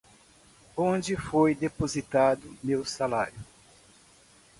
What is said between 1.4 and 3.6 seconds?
depositado meu salário?